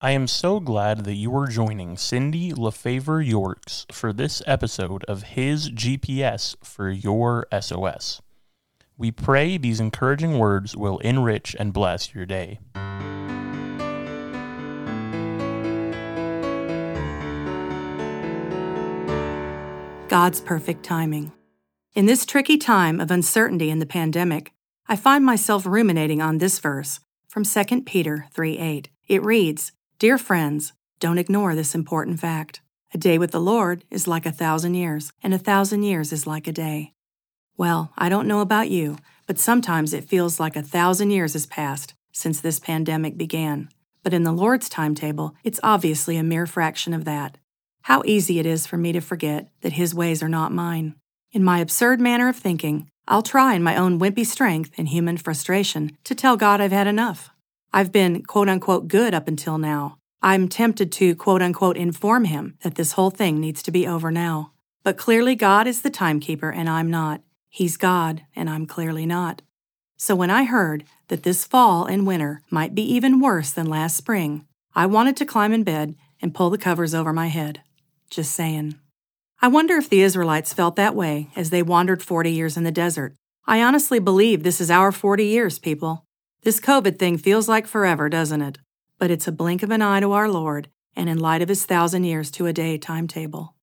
[0.00, 5.24] I am so glad that you are joining Cindy LaFavre Yorks for this episode of
[5.34, 8.22] His GPS for Your SOS.
[8.96, 12.60] We pray these encouraging words will enrich and bless your day.
[20.06, 21.32] God's perfect timing.
[21.96, 24.52] In this tricky time of uncertainty in the pandemic,
[24.86, 28.90] I find myself ruminating on this verse from 2 Peter 3 8.
[29.08, 32.60] It reads, Dear friends, don't ignore this important fact.
[32.94, 36.24] A day with the Lord is like a thousand years, and a thousand years is
[36.24, 36.92] like a day.
[37.56, 41.46] Well, I don't know about you, but sometimes it feels like a thousand years has
[41.46, 43.70] passed since this pandemic began.
[44.04, 47.36] But in the Lord's timetable, it's obviously a mere fraction of that.
[47.82, 50.94] How easy it is for me to forget that His ways are not mine.
[51.32, 55.16] In my absurd manner of thinking, I'll try in my own wimpy strength and human
[55.16, 57.30] frustration to tell God I've had enough.
[57.72, 59.98] I've been quote unquote good up until now.
[60.22, 64.10] I'm tempted to quote unquote inform him that this whole thing needs to be over
[64.10, 64.52] now.
[64.82, 67.20] But clearly, God is the timekeeper and I'm not.
[67.50, 69.42] He's God and I'm clearly not.
[69.96, 73.96] So when I heard that this fall and winter might be even worse than last
[73.96, 77.62] spring, I wanted to climb in bed and pull the covers over my head.
[78.08, 78.76] Just saying.
[79.42, 82.72] I wonder if the Israelites felt that way as they wandered 40 years in the
[82.72, 83.14] desert.
[83.46, 86.04] I honestly believe this is our 40 years, people.
[86.42, 88.58] This COVID thing feels like forever, doesn't it?
[88.98, 91.66] But it's a blink of an eye to our Lord, and in light of his
[91.66, 93.54] thousand years to a day timetable.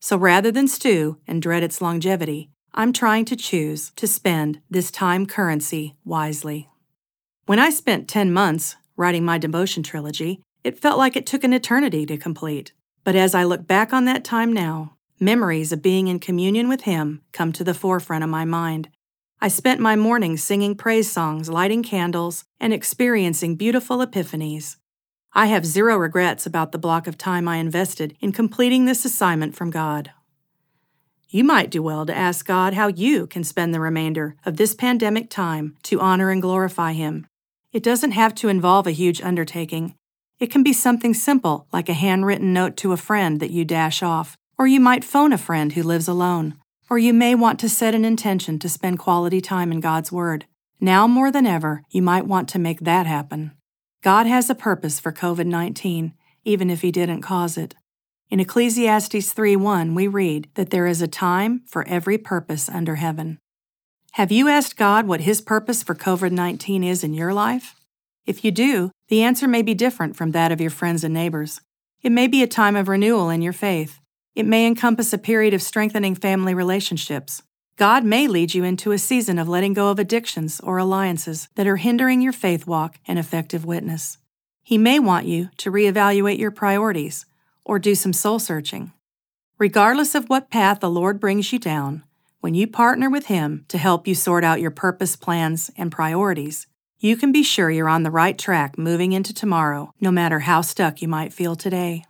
[0.00, 4.90] So rather than stew and dread its longevity, I'm trying to choose to spend this
[4.90, 6.68] time currency wisely.
[7.46, 11.52] When I spent 10 months writing my devotion trilogy, it felt like it took an
[11.52, 12.72] eternity to complete.
[13.04, 16.82] But as I look back on that time now, memories of being in communion with
[16.82, 18.90] Him come to the forefront of my mind,
[19.40, 24.76] I spent my mornings singing praise songs, lighting candles, and experiencing beautiful epiphanies.
[25.32, 29.54] I have zero regrets about the block of time I invested in completing this assignment
[29.54, 30.10] from God.
[31.28, 34.74] You might do well to ask God how you can spend the remainder of this
[34.74, 37.24] pandemic time to honor and glorify Him.
[37.70, 39.94] It doesn't have to involve a huge undertaking.
[40.40, 44.02] It can be something simple, like a handwritten note to a friend that you dash
[44.02, 46.56] off, or you might phone a friend who lives alone.
[46.90, 50.46] Or you may want to set an intention to spend quality time in God's Word.
[50.80, 53.52] Now more than ever, you might want to make that happen.
[54.02, 57.74] God has a purpose for COVID 19, even if He didn't cause it.
[58.30, 63.38] In Ecclesiastes 3:1, we read that there is a time for every purpose under heaven.
[64.12, 67.74] Have you asked God what His purpose for COVID 19 is in your life?
[68.26, 71.60] If you do, the answer may be different from that of your friends and neighbors.
[72.02, 73.97] It may be a time of renewal in your faith,
[74.38, 77.42] it may encompass a period of strengthening family relationships.
[77.76, 81.66] God may lead you into a season of letting go of addictions or alliances that
[81.66, 84.16] are hindering your faith walk and effective witness.
[84.62, 87.26] He may want you to reevaluate your priorities
[87.64, 88.92] or do some soul searching.
[89.58, 92.04] Regardless of what path the Lord brings you down,
[92.38, 96.68] when you partner with Him to help you sort out your purpose, plans, and priorities,
[97.00, 100.60] you can be sure you're on the right track moving into tomorrow, no matter how
[100.60, 102.04] stuck you might feel today.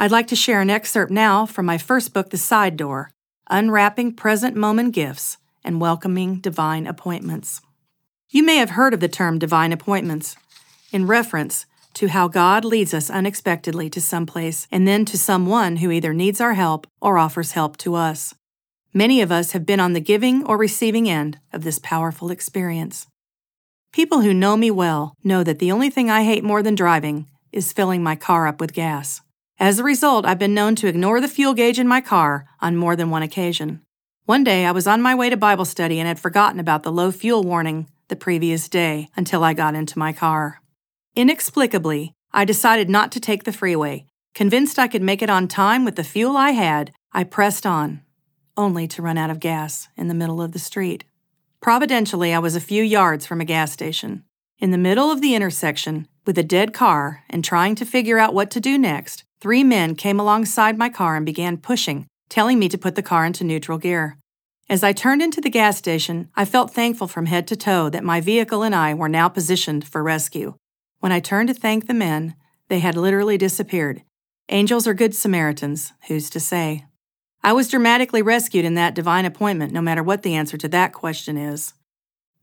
[0.00, 3.10] I'd like to share an excerpt now from my first book, The Side Door
[3.50, 7.60] Unwrapping Present Moment Gifts and Welcoming Divine Appointments.
[8.30, 10.36] You may have heard of the term divine appointments
[10.90, 15.76] in reference to how God leads us unexpectedly to some place and then to someone
[15.76, 18.32] who either needs our help or offers help to us.
[18.94, 23.06] Many of us have been on the giving or receiving end of this powerful experience.
[23.92, 27.28] People who know me well know that the only thing I hate more than driving
[27.52, 29.20] is filling my car up with gas.
[29.60, 32.78] As a result, I've been known to ignore the fuel gauge in my car on
[32.78, 33.82] more than one occasion.
[34.24, 36.90] One day, I was on my way to Bible study and had forgotten about the
[36.90, 40.62] low fuel warning the previous day until I got into my car.
[41.14, 44.06] Inexplicably, I decided not to take the freeway.
[44.34, 48.00] Convinced I could make it on time with the fuel I had, I pressed on,
[48.56, 51.04] only to run out of gas in the middle of the street.
[51.60, 54.24] Providentially, I was a few yards from a gas station.
[54.58, 58.34] In the middle of the intersection, with a dead car and trying to figure out
[58.34, 62.68] what to do next, Three men came alongside my car and began pushing, telling me
[62.68, 64.18] to put the car into neutral gear.
[64.68, 68.04] As I turned into the gas station, I felt thankful from head to toe that
[68.04, 70.56] my vehicle and I were now positioned for rescue.
[70.98, 72.34] When I turned to thank the men,
[72.68, 74.02] they had literally disappeared.
[74.50, 76.84] Angels are good Samaritans, who's to say?
[77.42, 80.92] I was dramatically rescued in that divine appointment, no matter what the answer to that
[80.92, 81.72] question is.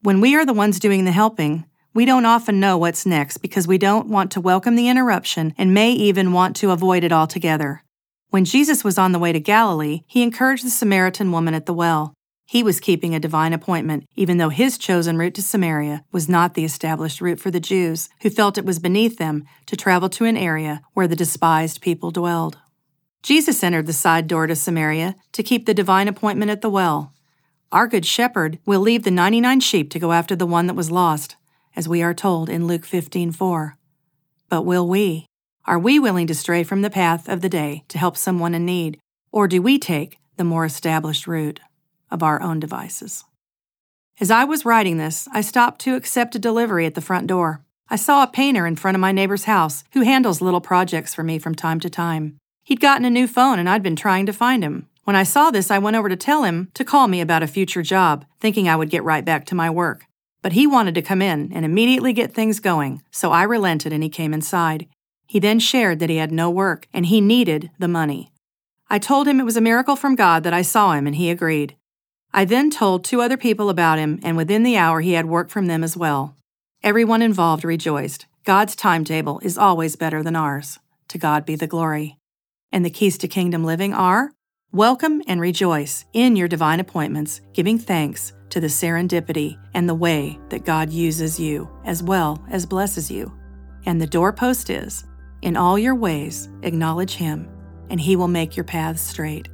[0.01, 1.65] When we are the ones doing the helping,
[1.97, 5.73] we don't often know what's next because we don't want to welcome the interruption and
[5.73, 7.83] may even want to avoid it altogether.
[8.29, 11.73] When Jesus was on the way to Galilee, he encouraged the Samaritan woman at the
[11.73, 12.13] well
[12.45, 16.53] He was keeping a divine appointment, even though his chosen route to Samaria was not
[16.53, 20.25] the established route for the Jews, who felt it was beneath them to travel to
[20.25, 22.59] an area where the despised people dwelled.
[23.23, 27.11] Jesus entered the side door to Samaria to keep the divine appointment at the well.
[27.71, 30.91] Our good shepherd will leave the 99 sheep to go after the one that was
[30.91, 31.37] lost,
[31.77, 33.77] as we are told in Luke 15:4.
[34.49, 35.25] But will we?
[35.63, 38.65] Are we willing to stray from the path of the day to help someone in
[38.65, 38.99] need,
[39.31, 41.61] or do we take the more established route?
[42.11, 43.23] of our own devices.
[44.19, 47.63] As I was writing this, I stopped to accept a delivery at the front door.
[47.89, 51.23] I saw a painter in front of my neighbor's house who handles little projects for
[51.23, 52.37] me from time to time.
[52.63, 54.87] He'd gotten a new phone and I'd been trying to find him.
[55.03, 57.47] When I saw this, I went over to tell him to call me about a
[57.47, 60.06] future job, thinking I would get right back to my work.
[60.41, 64.03] But he wanted to come in and immediately get things going, so I relented and
[64.03, 64.87] he came inside.
[65.25, 68.31] He then shared that he had no work and he needed the money.
[68.89, 71.29] I told him it was a miracle from God that I saw him and he
[71.29, 71.75] agreed.
[72.33, 75.49] I then told two other people about him, and within the hour he had work
[75.49, 76.35] from them as well.
[76.83, 78.25] Everyone involved rejoiced.
[78.43, 80.79] God's timetable is always better than ours.
[81.09, 82.17] To God be the glory.
[82.71, 84.31] And the keys to kingdom living are
[84.71, 90.39] welcome and rejoice in your divine appointments, giving thanks to the serendipity and the way
[90.49, 93.31] that God uses you as well as blesses you.
[93.85, 95.05] And the doorpost is
[95.41, 97.49] in all your ways, acknowledge Him,
[97.89, 99.49] and He will make your paths straight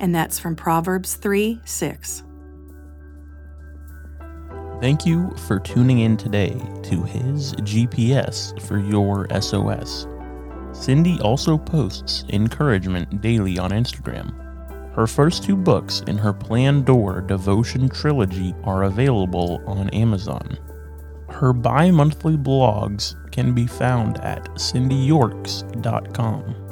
[0.00, 2.22] and that's from Proverbs 3 6.
[4.80, 10.06] Thank you for tuning in today to his GPS for your SOS.
[10.72, 14.47] Cindy also posts encouragement daily on Instagram.
[14.98, 20.58] Her first two books in her Plan Door Devotion trilogy are available on Amazon.
[21.28, 26.67] Her bi monthly blogs can be found at cindyyorks.com.